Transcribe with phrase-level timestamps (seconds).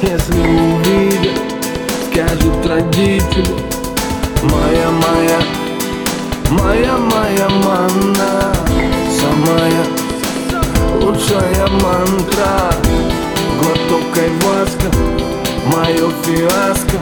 [0.00, 1.38] Если увидят,
[2.10, 3.54] скажут родители.
[4.42, 5.40] Моя, моя,
[6.50, 8.54] моя, моя манна
[9.20, 9.84] Самая
[10.94, 12.72] лучшая мантра.
[13.60, 14.88] Глоток айваска,
[15.66, 16.96] мое фиаско.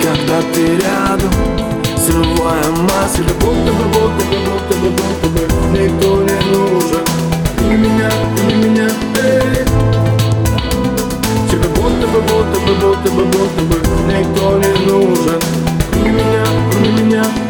[0.00, 1.32] Когда ты рядом,
[1.96, 5.29] срывая массы Будто бы, будто бы, будто бы, будто бы
[15.06, 15.40] нужен
[15.92, 17.49] Кроме меня, кроме меня,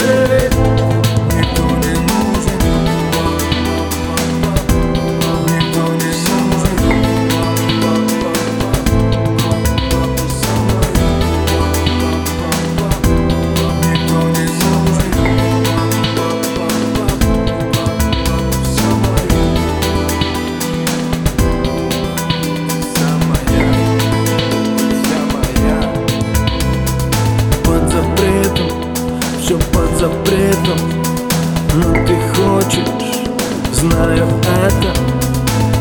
[33.80, 34.26] знаю
[34.66, 34.92] это.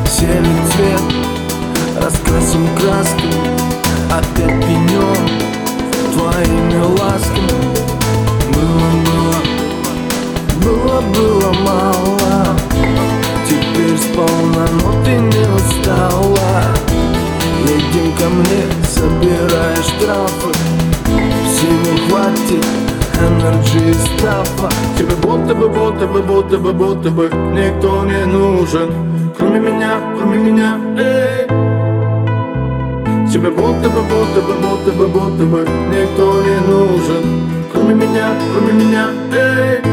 [0.09, 3.33] Сели цвет, раскрасим красками
[4.09, 5.27] Опять пенем
[6.13, 7.38] твоими ласками
[23.75, 28.89] и стафа Тебе будто бы, будто бы, будто бы, будто бы Никто не нужен.
[29.37, 31.47] Кроме меня, кроме меня, эй.
[33.31, 37.49] Тебе будто бы, будто бы, будто бы, будто бы Никто не нужен.
[37.71, 39.88] Кроме меня, кроме меня, эй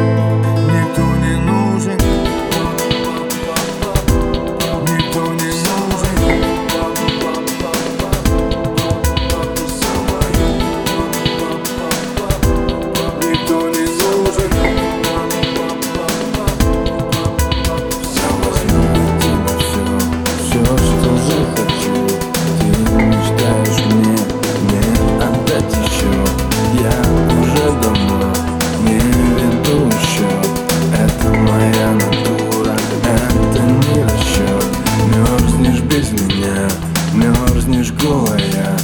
[37.86, 38.76] мерзнешь голая.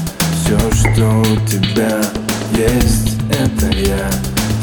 [0.45, 2.01] Все, что у тебя
[2.57, 4.11] есть, это я.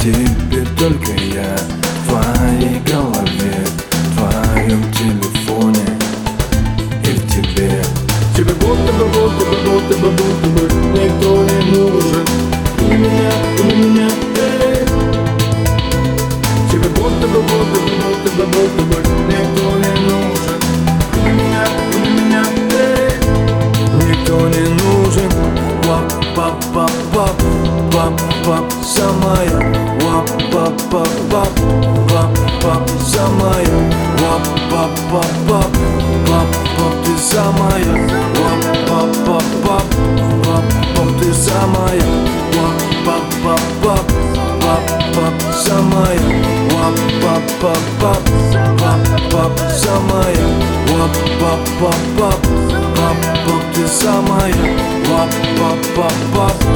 [0.01, 1.55] Теперь только я.
[2.05, 3.65] В твоей голове
[4.13, 5.85] В твоем телефоне
[7.03, 7.81] и в тебе.
[8.35, 10.61] Тебе будто бы, будто бы, будто бы, будто бы
[10.93, 12.25] Никто не нужен.
[12.77, 14.09] Кроме меня, кроме меня,
[28.99, 29.59] за мою
[30.03, 31.53] вап пап пап пап
[32.09, 32.31] пап
[32.63, 33.79] пап за мою
[34.21, 35.71] вап пап пап пап
[36.27, 37.93] пап пап ты за мою
[38.39, 39.87] вап пап пап пап
[40.43, 40.65] пап
[40.95, 42.09] пап ты за мою
[42.55, 44.05] вап пап пап пап
[44.63, 44.83] пап
[45.15, 45.33] пап
[45.63, 46.27] за мою
[46.73, 48.23] вап пап пап пап
[48.81, 49.01] пап
[49.31, 50.47] пап за мою
[50.91, 52.41] вап пап пап пап
[52.97, 54.77] пап пап ты за мою
[55.09, 56.68] вап пап пап пап